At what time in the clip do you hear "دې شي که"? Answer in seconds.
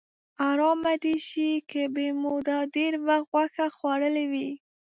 1.03-1.81